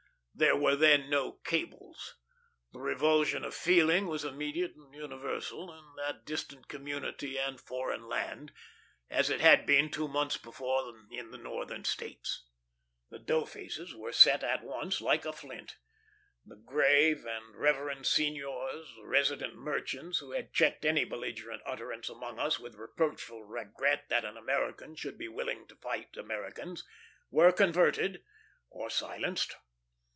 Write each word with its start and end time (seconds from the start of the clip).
There 0.33 0.55
were 0.55 0.75
then 0.77 1.07
no 1.07 1.33
cables. 1.33 2.15
The 2.71 2.79
revulsion 2.79 3.43
of 3.45 3.53
feeling 3.53 4.07
was 4.07 4.25
immediate 4.25 4.73
and 4.75 4.91
universal, 4.91 5.71
in 5.71 5.83
that 5.97 6.25
distant 6.25 6.67
community 6.67 7.37
and 7.37 7.59
foreign 7.61 8.07
land, 8.07 8.51
as 9.07 9.29
it 9.29 9.39
had 9.39 9.67
been 9.67 9.91
two 9.91 10.07
months 10.07 10.37
before 10.37 10.95
in 11.11 11.29
the 11.29 11.37
Northern 11.37 11.83
States. 11.83 12.45
The 13.11 13.19
doughfaces 13.19 13.93
were 13.93 14.13
set 14.13 14.41
at 14.43 14.63
once, 14.63 14.99
like 14.99 15.25
a 15.25 15.33
flint. 15.33 15.77
The 16.43 16.55
grave 16.55 17.23
and 17.23 17.53
reverend 17.55 18.07
seigniors, 18.07 18.87
resident 19.03 19.53
merchants, 19.55 20.19
who 20.19 20.31
had 20.31 20.53
checked 20.53 20.85
any 20.85 21.03
belligerent 21.05 21.61
utterance 21.67 22.09
among 22.09 22.39
us 22.39 22.57
with 22.57 22.75
reproachful 22.77 23.43
regret 23.43 24.05
that 24.09 24.25
an 24.25 24.37
American 24.37 24.95
should 24.95 25.19
be 25.19 25.27
willing 25.27 25.67
to 25.67 25.75
fight 25.75 26.17
Americans, 26.17 26.83
were 27.29 27.51
converted 27.51 28.23
or 28.71 28.89
silenced. 28.89 29.57